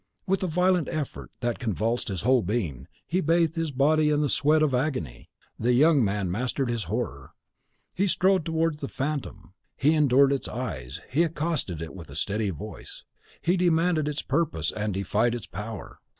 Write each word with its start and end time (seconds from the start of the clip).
With 0.25 0.41
a 0.41 0.47
violent 0.47 0.87
effort 0.89 1.29
that 1.41 1.59
convulsed 1.59 2.07
his 2.07 2.21
whole 2.23 2.41
being, 2.41 2.87
and 3.11 3.23
bathed 3.27 3.53
his 3.53 3.69
body 3.69 4.09
in 4.09 4.19
the 4.21 4.29
sweat 4.29 4.63
of 4.63 4.73
agony, 4.73 5.29
the 5.59 5.73
young 5.73 6.03
man 6.03 6.31
mastered 6.31 6.69
his 6.71 6.85
horror. 6.85 7.33
He 7.93 8.07
strode 8.07 8.43
towards 8.43 8.81
the 8.81 8.87
phantom; 8.87 9.53
he 9.77 9.93
endured 9.93 10.33
its 10.33 10.47
eyes; 10.47 11.01
he 11.11 11.21
accosted 11.21 11.83
it 11.83 11.93
with 11.93 12.09
a 12.09 12.15
steady 12.15 12.49
voice; 12.49 13.03
he 13.43 13.55
demanded 13.55 14.07
its 14.07 14.23
purpose 14.23 14.71
and 14.71 14.91
defied 14.91 15.35
its 15.35 15.45
power. 15.45 15.99